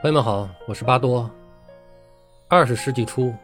[0.00, 1.28] 朋友们好，我是巴多。
[2.46, 3.34] 二十世纪初，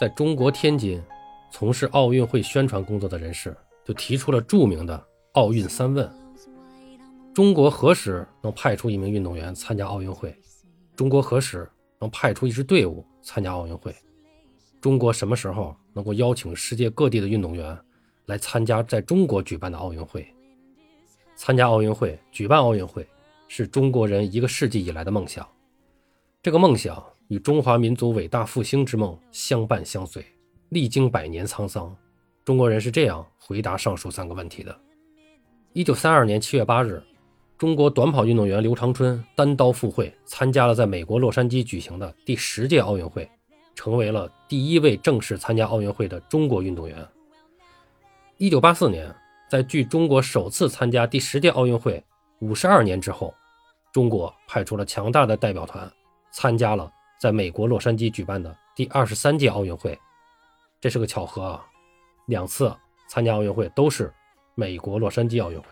[0.00, 1.02] 在中国天津
[1.50, 6.10] 从事奥运会宣传工作的人士就提出了著名的“奥运三问”：
[7.34, 10.34] 中国何时能派出一名运动员参加奥运会？
[10.96, 11.68] 中国何时
[12.00, 13.94] 能派出一支队伍参加奥运会？
[14.80, 17.78] 中国什么时候能够邀请世界各地的运动员
[18.24, 20.26] 来参加在中国举办的奥运会？
[21.36, 23.06] 参加奥运会、举办奥运会，
[23.46, 25.46] 是中国人一个世纪以来的梦想。
[26.40, 30.24] 这个梦想与中华民族伟大复兴之梦相伴相随，
[30.68, 31.94] 历经百年沧桑，
[32.44, 34.74] 中国人是这样回答上述三个问题的：
[35.72, 37.02] 一九三二年七月八日，
[37.58, 43.28] 中国短跑运动员刘长春单刀赴会，参加了在美国洛杉矶举行的第十届奥运会，
[43.74, 47.04] 成为了第一位正式参加奥运会的中国运动员。
[48.36, 49.12] 一九八四年，
[49.50, 52.00] 在距中国首次参加第十届奥运会
[52.38, 53.34] 五十二年之后，
[53.92, 55.92] 中国派出了强大的代表团。
[56.40, 59.98] 参加了在美国洛杉矶举办的第二十三届奥运会，
[60.80, 61.66] 这是个巧合啊！
[62.26, 62.72] 两次
[63.08, 64.14] 参加奥运会都是
[64.54, 65.66] 美国洛杉矶奥运会。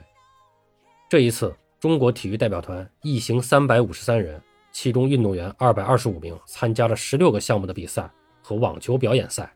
[1.08, 8.10] 这一次，中国体育代表团一行三百五十三人，其中运动员二百二十五名，参加了十六个项目的比赛
[8.42, 9.48] 和网球表演赛。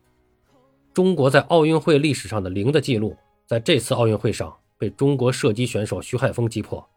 [0.94, 3.16] 中国在奥运会历史上的零的记录，
[3.48, 6.88] 在这次奥运会上被中国射击选手徐海峰击破，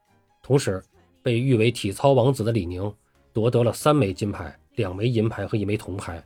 [0.43, 0.83] 同时
[1.23, 2.93] 被誉为体操王子的李宁。
[3.33, 6.23] 夺得了三枚金牌、两枚银牌和一枚铜牌，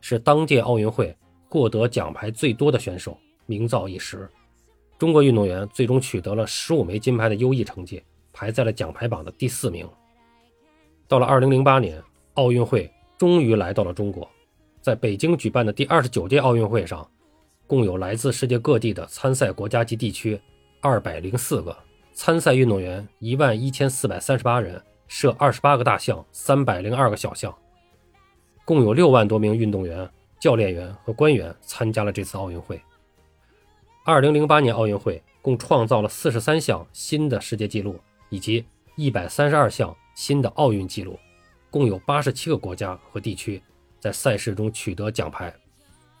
[0.00, 1.16] 是当届奥运会
[1.48, 4.28] 获得奖牌最多的选手，名噪一时。
[4.98, 9.88] 中国运动员最终取得了十五枚金牌的优异成绩，排在了奖牌榜的第四名。
[11.06, 12.02] 到了二零零八年，
[12.34, 14.28] 奥运会终于来到了中国，
[14.82, 17.08] 在北京举办的第二十九届奥运会上，
[17.68, 20.40] 共有来自世界各地的参赛国家及地区
[20.80, 21.76] 二百零四个，
[22.12, 24.82] 参赛运动员一万一千四百三十八人。
[25.08, 27.52] 设二十八个大项，三百零二个小项，
[28.64, 32.80] 共有六万多名运动员、教练员和官员参加了这次奥运会。
[34.04, 38.64] 二零零八年奥运会共创造了四十三项新的世界纪录，以及
[38.96, 41.18] 一百三十二项新的奥运纪录，
[41.70, 43.62] 共有八十七个国家和地区
[43.98, 45.52] 在赛事中取得奖牌。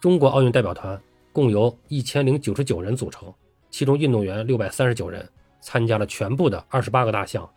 [0.00, 1.00] 中国奥运代表团
[1.32, 3.32] 共由一千零九十九人组成，
[3.70, 5.28] 其中运动员六百三十九人
[5.60, 7.48] 参加了全部的二十八个大项。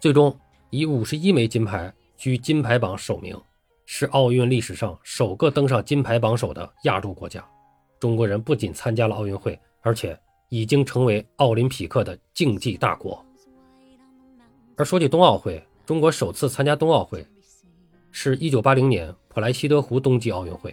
[0.00, 0.34] 最终
[0.70, 3.36] 以五十一枚金牌居金牌榜首名，
[3.84, 7.44] 是奥运历史上首个登上金牌榜首的亚洲国家。
[7.98, 10.16] 中国人不仅参加了奥运会，而且
[10.50, 13.24] 已经成为奥林匹克的竞技大国。
[14.76, 17.26] 而说起冬奥会，中国首次参加冬奥会
[18.12, 20.72] 是一九八零年普莱西德湖冬季奥运会。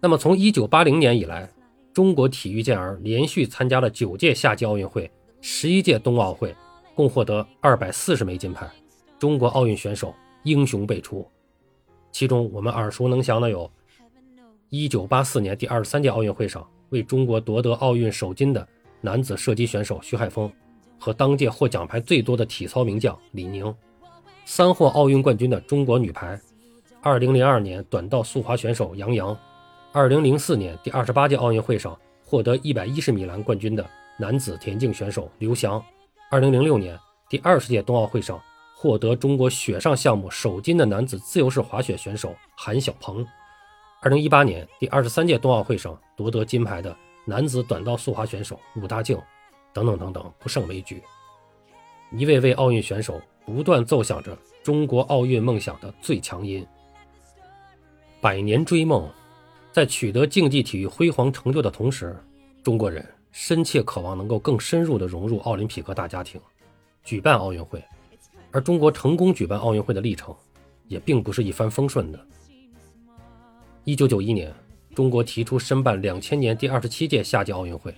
[0.00, 1.50] 那么从一九八零年以来，
[1.92, 5.10] 中国体育健儿连续参加了九届夏季奥运会、
[5.40, 6.54] 十一届冬奥会。
[6.94, 8.70] 共获得二百四十枚金牌，
[9.18, 11.26] 中国奥运选手英雄辈出。
[12.12, 13.68] 其中我们耳熟能详的有：
[14.68, 18.66] 一九八四年第二十三届奥运会上为中国夺得奥运首金的
[19.00, 20.50] 男子射击选手徐海峰，
[20.98, 23.74] 和当届获奖牌最多的体操名将李宁；
[24.44, 26.36] 三获奥运冠军的中国女排；
[27.02, 29.36] 二零零二年短道速滑选手杨洋；
[29.92, 33.84] 二零零四年第二十八届奥运会上获得一百一十米栏冠军的
[34.18, 35.84] 男子田径选手刘翔。
[36.30, 36.98] 二零零六年
[37.28, 38.40] 第二十届冬奥会上
[38.74, 43.24] 获得中国雪上项目首金的男子自由式滑雪选手韩晓鹏，
[44.00, 49.16] 二零一八年第二十三届冬奥会上夺得金牌的男子短道速滑选手武大靖，
[49.72, 51.02] 等等等等，不胜枚举。
[52.10, 56.66] 一位位奥运选手不断奏响着中国奥运梦想的最强音。
[58.20, 59.08] 百年追梦，
[59.70, 62.16] 在取得竞技体育辉煌成就的同时，
[62.62, 63.06] 中国人。
[63.36, 66.40] 深切渴望能够更深入地融入奥林匹克大家庭，
[67.02, 67.82] 举办奥运会。
[68.52, 70.32] 而中国成功举办奥运会的历程，
[70.86, 72.26] 也并不是一帆风顺的。
[73.82, 74.54] 一九九一年，
[74.94, 77.92] 中国提出申办两千年第二十七届夏季奥运会，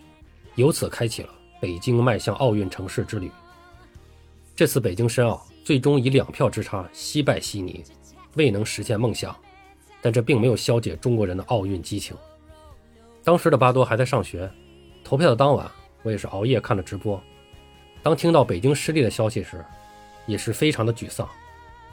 [0.55, 1.29] 由此开启了
[1.61, 3.31] 北京迈向奥运城市之旅。
[4.55, 7.85] 这次北京申奥最终以两票之差惜败悉尼，
[8.37, 9.37] 未能实现梦想。
[10.01, 12.17] 但这并没有消解中国人的奥运激情。
[13.23, 14.51] 当时的巴多还在上学。
[15.07, 15.71] 投票的当晚，
[16.03, 17.23] 我也是熬夜看了直播。
[18.03, 19.65] 当听到北京失利的消息时，
[20.27, 21.29] 也是非常的沮丧。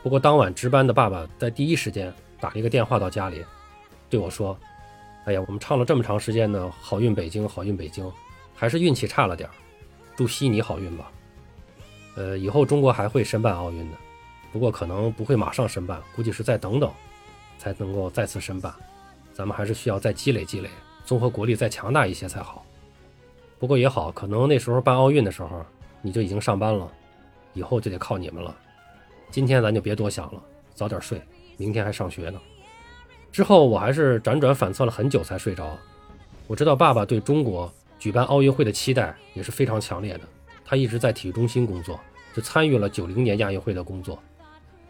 [0.02, 3.46] 不过当晚值班的爸爸在第一时间打了一个电话到家里，
[4.10, 4.58] 对我说
[5.26, 8.12] ：“哎呀，我们唱了这么长时间的好运北京，好运北京，
[8.56, 9.48] 还是运气差了点
[10.16, 11.12] 祝悉尼好运吧。
[12.16, 13.98] 呃，以后中国还会申办奥运的，
[14.52, 16.92] 不过可能不会马上申办，估计是再等等
[17.60, 18.74] 才能够再次申办。
[19.32, 20.70] 咱们还是需要再积累积累，
[21.06, 22.66] 综合国力再强大一些才好。”
[23.64, 25.66] 不过也好，可能那时候办奥运的时候
[26.02, 26.92] 你就已经上班了，
[27.54, 28.54] 以后就得靠你们了。
[29.32, 30.44] 今天咱就别多想了，
[30.76, 31.22] 早点睡，
[31.56, 32.38] 明天还上学呢。
[33.32, 35.80] 之后我还是辗转反侧了很久才睡着。
[36.46, 40.28] 我知道爸爸对中国举办奥运会的期待也是非常强烈的，
[40.66, 41.98] 他一直在体育中心工作，
[42.36, 44.22] 就参与了九零年亚运会的工作，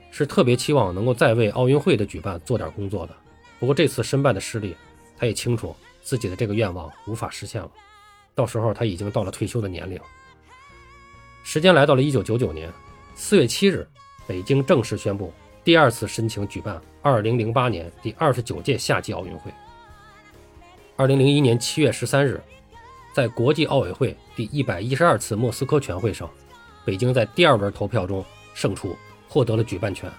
[0.09, 3.13] 是特别期望能够再为奥运会的举办做点工作的。
[3.59, 4.75] 不过这次申办的失利，
[5.15, 7.69] 他也清楚自己的这个愿望无法实现了。
[8.35, 9.99] 到时候他已经到了退休的年龄。
[11.43, 12.71] 时间来到了一九九九年
[13.15, 13.87] 四月七日。
[14.25, 15.33] 北京正式宣布
[15.65, 19.51] 第二次申请举办2008年第二十九届夏季奥运会。
[20.95, 22.41] 2001年7月13日，
[23.13, 26.29] 在国际奥委会第一百一十二次莫斯科全会上，
[26.85, 28.95] 北京在第二轮投票中胜出，
[29.27, 30.09] 获得了举办权。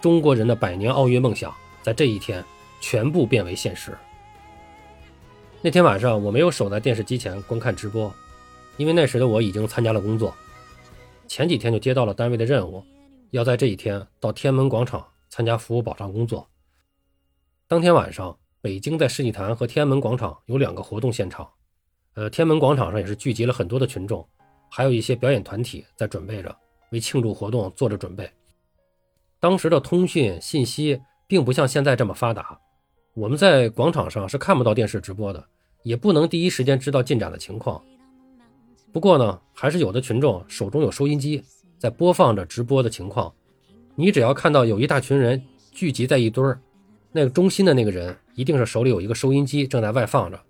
[0.00, 2.42] 中国人的百年奥运梦想在这一天
[2.80, 3.94] 全部变为现实。
[5.66, 8.14] 那天晚上，我没有守在电视机前观看直播，
[8.76, 10.32] 因为那时的我已经参加了工作，
[11.26, 12.84] 前几天就接到了单位的任务。
[13.32, 16.48] 要在这一天到天安门广场参加服务保障工作。
[17.66, 21.50] 当天晚上，北京在世纪坛和天安门广场有两个活动现场。
[22.14, 24.24] 呃，天安门广场上也是聚集了很多的群众，
[24.70, 26.56] 还有一些表演团体在准备着
[26.92, 28.30] 为庆祝活动做着准备。
[29.40, 32.56] 当时的通讯信息并不像现在这么发达，
[33.14, 35.44] 我们在广场上是看不到电视直播的，
[35.86, 37.80] 也不能第一时间知道进展的情况。
[38.92, 41.40] 不过呢，还是有的群众手中有收音机。
[41.78, 43.32] 在播放着直播的情况，
[43.94, 45.40] 你只要看到有一大群人
[45.70, 46.58] 聚集在一堆儿，
[47.12, 50.40] 那个中心的那个人一定是手里有一个收音机正在外放着，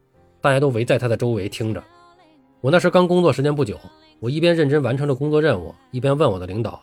[0.40, 1.84] 大家都围在他的周围听着。
[2.62, 3.78] 我那时刚工作时间不久，
[4.20, 6.80] 我一边认真完成着工作任务，一边问我的领导：“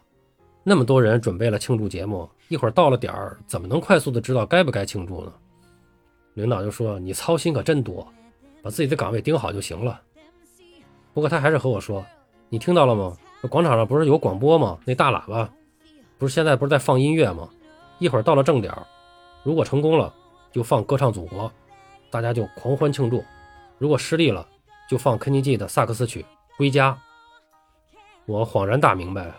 [0.61, 5.33] 那么多人准备了庆祝节目，一会儿到了点儿，怎么能快速的知道该不该庆祝呢？”
[6.35, 8.05] 领导就说：“你操心可真多，
[8.63, 10.01] 把自己的岗位盯好就行了。”
[11.13, 12.03] 不过他还是和我说
[12.49, 13.15] ：“你听到了吗？”
[13.49, 14.79] 广场上不是有广播吗？
[14.85, 15.49] 那大喇叭，
[16.17, 17.49] 不是现在不是在放音乐吗？
[17.99, 18.73] 一会儿到了正点
[19.43, 20.13] 如果成功了，
[20.49, 21.49] 就放《歌唱祖国》，
[22.09, 23.19] 大家就狂欢庆祝；
[23.77, 24.47] 如果失利了，
[24.89, 26.21] 就放肯尼基的萨克斯曲
[26.57, 26.91] 《归家》。
[28.25, 29.29] 我恍然大明白，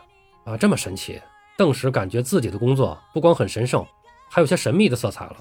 [0.44, 1.18] 啊，这么神奇！
[1.56, 3.86] 顿时感觉自己的工作不光很神圣，
[4.28, 5.36] 还有些神秘的色彩了。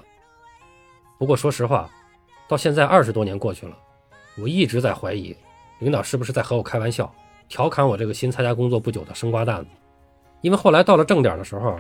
[1.20, 1.90] 不过说实话，
[2.54, 3.76] 到现在二十多年过去了，
[4.38, 5.36] 我一直在怀疑，
[5.80, 7.12] 领导是不是在和我开玩笑。
[7.50, 9.70] 调侃我这个新参加工作不久的生瓜蛋子，
[10.42, 11.76] 因为后来到了正点的时候，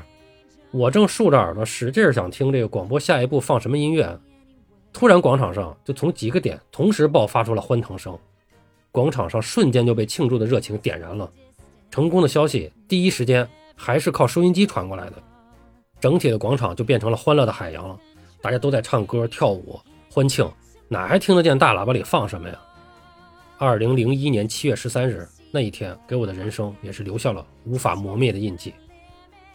[0.71, 4.19] 我正竖着耳朵使劲想听这个广播下一步放什么音乐，
[4.91, 8.17] 突然广场上就从几个点同时爆发出了欢腾声，
[8.91, 11.31] 广场上瞬间就被庆祝的热情点燃了。
[11.91, 15.21] 成功的消息第一时间还是靠收音机传过来的，
[15.99, 17.95] 整体的广场就变成了欢乐的海洋了，
[18.41, 19.79] 大家都在唱歌跳舞
[20.11, 20.47] 欢庆，
[20.93, 22.55] 哪还听得见大喇叭里放什么呀？
[23.57, 25.27] 二零零一年七月十三日。
[25.49, 28.71] 那一天给我的人生也是留下了无法磨灭的印记。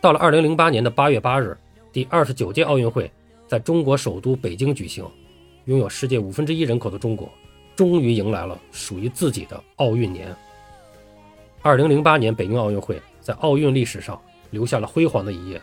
[0.01, 1.57] 到了二零零八年的八月八日，
[1.93, 3.09] 第二十九届奥运会
[3.47, 5.09] 在中国首都北京举行。
[5.67, 7.31] 拥有世界五分之一人口的中国，
[7.77, 10.35] 终于迎来了属于自己的奥运年。
[11.63, 14.21] 二零零八年北京奥运会在奥运历史上
[14.51, 15.63] 留下了辉煌的一页。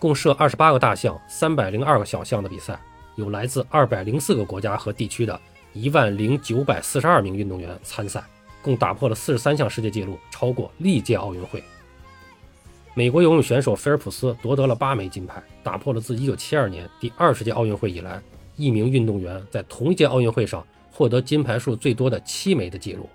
[0.00, 2.80] 共设二十八个大项、三百零二个小项的比赛，
[3.16, 5.40] 有来自二百零四个国家和地区的
[5.72, 8.24] 一万零九百四十二名运动员参赛。
[8.62, 11.62] 共打破了四十三项世界纪录，超过历届奥运会。
[12.94, 18.22] 美国游泳选手菲尔普斯夺得了八枚金牌，打破了自1972年第二十届奥运会以来
[18.56, 23.06] 一名运动员在同一届奥运会上获得金牌数最多的七枚的纪录。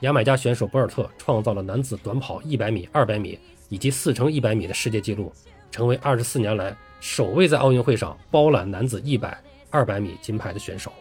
[0.00, 3.38] 牙买加选手博尔特创造了男子短跑100米、200米
[3.70, 5.32] 以及4乘100米的世界纪录，
[5.70, 9.34] 成为24年来首位在奥运会上包揽男子100、
[9.72, 10.92] 200米金牌的选手。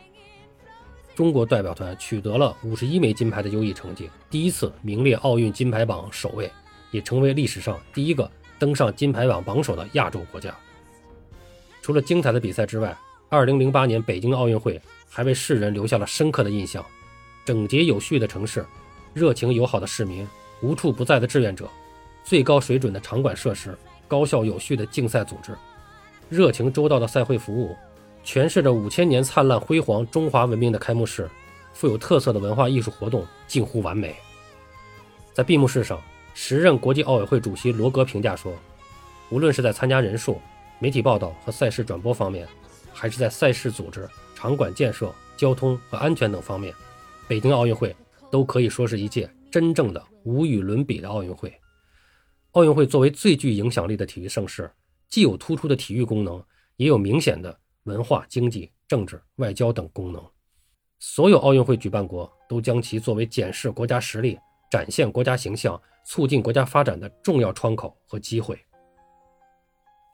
[1.13, 6.50] 中国代表团取得了五十一枚金牌的优异成绩，第一次名列奥运金牌榜首位，
[6.91, 10.56] 也成为历史上第一个登上金牌榜榜首的亚洲国家。
[11.82, 16.86] 除了精彩的比赛之外，二零零八年北京奥运会还为世人留下了深刻的印象：
[17.44, 18.65] 整洁有序的城市，
[19.13, 20.25] 热情友好的市民，
[20.62, 21.70] 无处不在的志愿者，
[22.24, 23.77] 最高水准的场馆设施，
[24.08, 25.53] 高效有序的竞赛组织，
[26.29, 27.75] 热情周到的赛会服务。
[28.24, 31.27] 诠释着五千年灿烂辉煌中华文明的开幕式，
[31.74, 34.15] 富有特色的文化艺术活动近乎完美。
[35.33, 36.00] 在闭幕式上，
[36.33, 38.53] 时任国际奥委会主席罗格评价说
[39.31, 40.39] ：“无论是在参加人数、
[40.79, 42.48] 媒体报道和赛事转播方面，
[42.93, 46.74] 还是在赛事组织、场馆建设、交通和安全等方面，
[47.27, 47.95] 北京奥运会
[48.29, 51.51] 都可以说是一届真正的无与伦比的奥运会。
[52.51, 54.69] 奥运会作为最具影响力的体育盛事，
[55.10, 56.44] 既有突出的体育功能，
[56.78, 60.24] 也有明显的。”文化、经济、政治、外交等功能，
[61.00, 64.38] 所有奥运会举办国都将其作为检视国家实力、
[64.70, 68.60] 展现国家形象、促进国家发展的重要窗口和机会。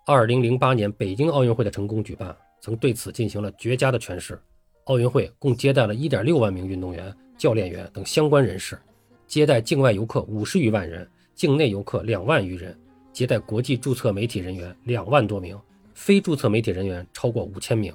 [0.06, 4.40] 2008年北京奥运会的成功举办，曾对此进行了绝佳的诠释。
[4.86, 8.80] 奥运会共接待了1.6万名运动员、教练员等相关人士，
[9.28, 12.80] 接待境外游客50余万人，境内游客2万余人，
[13.16, 15.58] 接待国际注册媒体人员2万多名，
[15.94, 17.94] 非注册媒体人员超过5000名。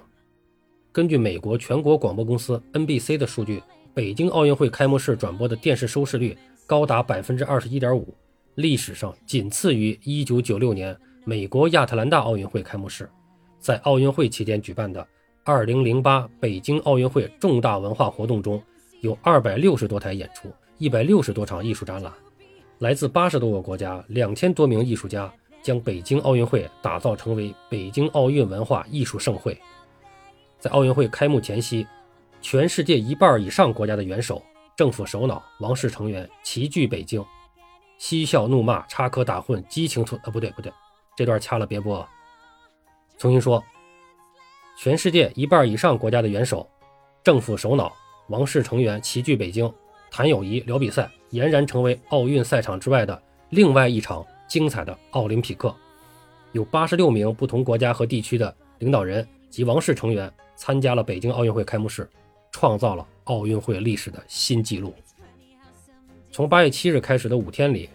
[0.90, 3.62] 根据美国全国广播公司 NBC 的数据，
[3.92, 6.34] 北京奥运会开幕式转播的电视收视率
[6.66, 8.14] 高达百分之二十一点五，
[8.54, 10.96] 历史上仅次于一九九六年
[11.26, 13.06] 美国亚特兰大奥运会开幕式。
[13.58, 15.06] 在奥运会期间举办的
[15.44, 18.58] 二零零八北京奥运会重大文化活动中，
[19.02, 22.10] 有二百六十多台演出，一百六十多场艺术展览，
[22.80, 25.30] 来自八十多个国家，两千多名艺术家
[25.62, 29.54] 将北京奥运会打造成为北京奥运文化艺术盛会。
[30.58, 31.86] 在奥运会开幕前夕，
[32.40, 34.42] 全世界一半以上国家的元首、
[34.74, 37.22] 政府首脑、王室成员齐聚北京，
[37.98, 40.18] 嬉笑怒骂、插科打诨、激情吐……
[40.24, 40.72] 呃，不对不对，
[41.14, 42.08] 这段掐了别播。
[43.18, 43.62] 重新说，
[44.78, 46.66] 全世界一半以上国家的元首、
[47.22, 47.92] 政府首脑、
[48.28, 49.70] 王室成员齐聚北京，
[50.10, 55.74] 谈友谊、聊比赛，俨然成为奥运赛场之外的另外一场精彩的奥林匹克。
[56.52, 60.30] 有八十六名不同国家和地区的领导人及王室成员。
[60.56, 62.06] 参加了北京奥运会开幕式，
[62.52, 64.94] 创造了奥运会历史的新纪录。
[66.30, 67.88] 从八月七日开始的五天里，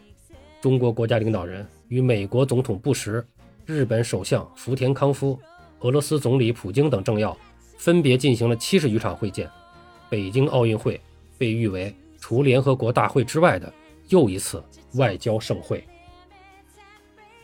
[0.60, 3.24] 中国国家领导人与美国总统布什、
[3.68, 5.40] 日本首相福田康夫、
[5.82, 7.38] 俄罗斯总理普京等政要
[7.78, 9.48] 分别进行了七十余场会见。
[10.10, 11.00] 北京奥运会
[11.38, 11.94] 被誉为
[12.28, 13.72] 除联合国大会之外的
[14.08, 14.64] 又一次
[14.96, 15.88] 外交盛会。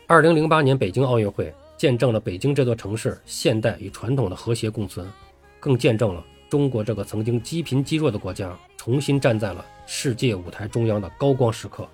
[0.07, 1.53] 二零零八年北京奥运会。
[1.77, 5.11] 见证了北京这座城市现代与传统的和谐共存，
[5.59, 11.87] 更见证了中国这个曾经积贫积弱的国家重新站在了世界舞台中央的高光时刻，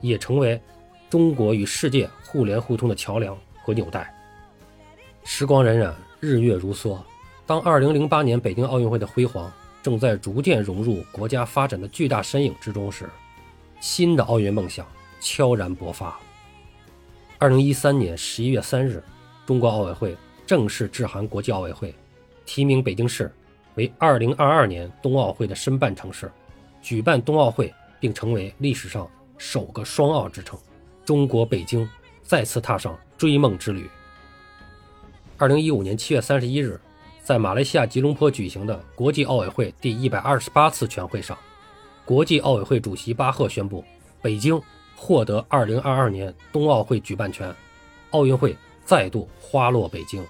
[0.00, 0.60] 也成为
[1.08, 4.12] 中国与世界互联互通的桥梁和纽带。
[5.22, 6.98] 时光荏苒，日月如梭，
[7.46, 9.52] 当2008年北京奥运会的辉煌
[9.88, 13.08] 正在逐渐融入国家发展的巨大身影之中时，
[13.80, 14.86] 新的奥运梦想
[15.18, 16.20] 悄然勃发。
[17.38, 19.02] 2013年11月3日。
[19.46, 20.14] 中国奥委会
[20.46, 21.94] 正式致函国际奥委会，
[22.44, 23.34] 提名北京市
[23.76, 26.30] 为2022年冬奥会的申办城市，
[26.82, 30.60] 举办冬奥会，并成为历史上首个双奥之城。
[31.02, 31.88] 中国北京
[32.22, 33.88] 再次踏上追梦之旅。
[35.38, 36.80] 2015年7月31日，
[37.28, 41.36] 在马来西亚吉隆坡举行的国际奥委会第一百二十八次全会上，
[42.06, 43.84] 国际奥委会主席巴赫宣布，
[44.22, 44.58] 北京
[44.96, 47.54] 获得2022年冬奥会举办权，
[48.12, 48.56] 奥运会。
[48.82, 50.24] 再度花落北京，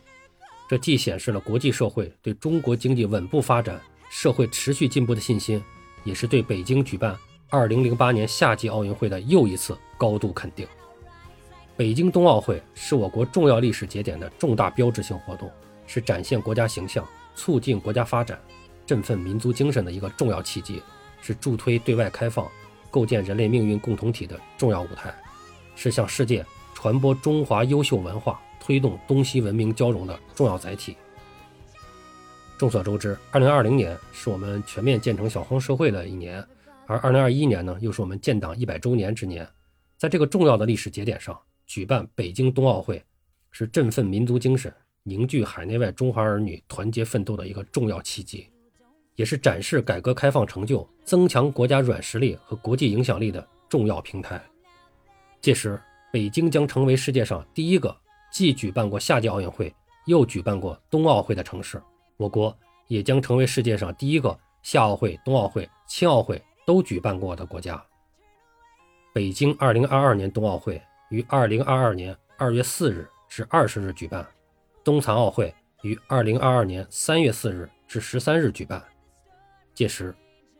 [0.69, 5.63] 这既显示了国际社会对中国经济稳步发展、社会持续进步的信心，
[6.03, 7.17] 也是对北京举办
[7.51, 10.67] 2008年夏季奥运会的又一次高度肯定。
[11.77, 15.49] 北京冬奥会是我国重要历史节点的重大标志性活动，
[15.89, 17.05] 是展现国家形象、
[17.35, 18.41] 促进国家发展、
[18.87, 20.81] 振奋民族精神的一个重要契机，
[21.21, 22.49] 是助推对外开放、
[22.89, 25.13] 构建人类命运共同体的重要舞台，
[25.75, 28.41] 是向世界传播中华优秀文化。
[28.61, 30.95] 推动东西文明交融的重要载体。
[32.59, 36.47] 众所周知，二零二零年是我们全面建成小康社会的一年，
[36.87, 39.49] 而二零二一年呢，又是我们建党一百周年之年。
[39.97, 43.03] 在这个重要的历史节点上，举办北京冬奥会，
[43.53, 44.71] 是振奋民族精神、
[45.09, 48.49] 凝聚海内外中华儿女团结奋斗的一个重要契机，
[49.15, 54.41] 也是展示改革开放成就、增强国家软实力和国际影响力的重要平台。
[55.41, 55.81] 届时，
[56.13, 57.97] 北京将成为世界上第一个。
[58.31, 59.75] 既举办过夏季奥运会，
[60.05, 61.83] 又举办过冬奥会的城市，
[62.19, 62.55] 我国
[62.87, 67.83] 也将成为世界上第一个夏奥会、冬奥会、青奥会都举办过的国家。
[69.15, 74.29] 北京2022年冬奥会于2022年2月4日至20日举办，
[74.85, 78.83] 冬残奥会于2022年3月4日至13日举办。
[79.75, 80.15] 届时，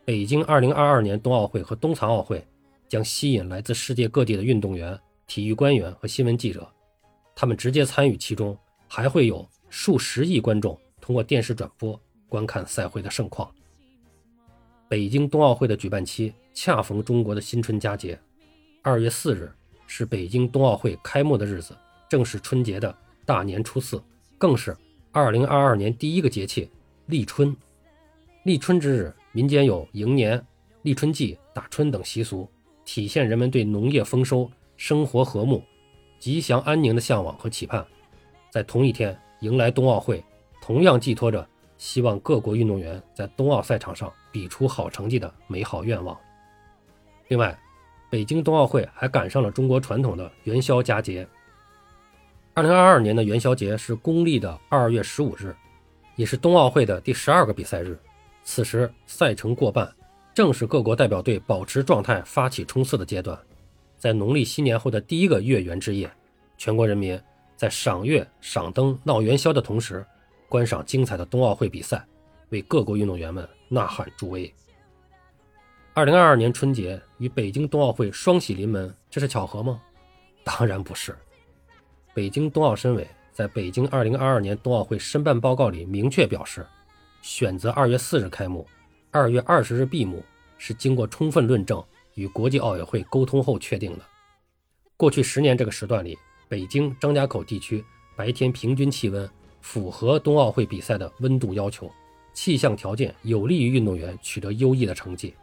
[0.05, 2.45] 北京2022年冬奥会和冬残奥会
[2.87, 6.67] 将吸引来自世界各地的运动员、体育官员和新闻记者。
[7.35, 8.57] 他们直接参与其中，
[8.87, 13.49] 还会有数十亿观众通过电视转播观看赛会的盛况。
[14.87, 18.19] 北京冬奥会的举办期恰逢中国的新春佳节，
[18.81, 19.51] 二月四日
[19.85, 21.77] 是北京冬奥会开幕的日子，
[22.09, 22.95] 正是春节的
[23.29, 24.01] 大年初四，
[24.39, 24.75] 更是
[25.11, 26.67] 二零二二年第一个节气
[27.05, 27.55] 立春。
[28.41, 30.43] 立春之日，民间有迎年、
[30.81, 32.49] 立春祭、打春等习俗，
[32.85, 35.63] 体现人们对农业丰收、生活和睦。
[36.17, 37.85] 吉祥安宁的向往和期盼，
[38.49, 40.25] 在同一天迎来冬奥会，
[40.59, 46.17] 同样寄托着希望各国运动员在冬奥赛场上比出好成绩的美好愿望。
[47.27, 47.55] 另外，
[48.09, 51.27] 北京冬奥会还赶上了中国传统的元宵佳节。
[52.59, 55.55] 二零二二年的元宵节是公历的二月十五日，
[56.17, 57.97] 也是冬奥会的第十二个比赛日。
[58.43, 59.89] 此时赛程过半，
[60.33, 63.39] 正是各国代表队保持状态、发起冲刺的阶段。
[63.97, 66.11] 在农历新年后的第一个月圆之夜，
[66.57, 67.17] 全国人民
[67.55, 70.05] 在赏月、赏灯、闹元宵的同时，
[70.49, 72.05] 观赏精彩的冬奥会比赛，
[72.49, 74.53] 为各国运动员们呐喊助威。
[75.93, 79.79] 二零二二年春节与北京冬奥会双喜临门，这是巧合吗？
[80.43, 81.15] 当然不是。
[82.11, 86.65] 北京冬奥申委在北京2022年冬奥会申办报告里明确表示，
[87.21, 88.67] 选择2月4日开幕
[89.11, 90.23] ，2月20日闭幕
[90.57, 91.81] 是经过充分论证
[92.15, 94.03] 与国际奥委会沟通后确定的。
[94.97, 97.85] 过去十年这个时段里，北京张家口地区
[98.15, 99.29] 白天平均气温
[99.61, 101.89] 符合冬奥会比赛的温度要求，
[102.33, 105.35] 气象条件有利于运动员取得优异的成绩。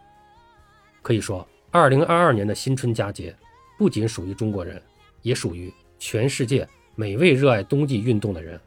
[1.01, 3.33] 可以说，2022年的新春佳节
[3.77, 4.79] 不仅属于中国人，
[5.21, 5.73] 也属于。
[5.99, 8.59] 全世界每位热爱冬季运动的人，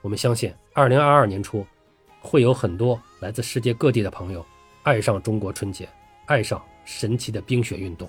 [0.00, 1.66] 我们相信，二零二二年初
[2.20, 4.44] 会有很多来自世界各地的朋友
[4.82, 5.88] 爱上中国春节，
[6.26, 8.08] 爱上神奇的冰雪运动。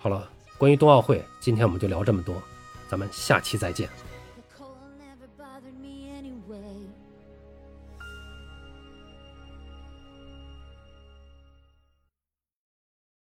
[0.00, 2.34] 好了，关于冬奥会，今天我们就聊这么多，
[2.88, 3.88] 咱们下期再见。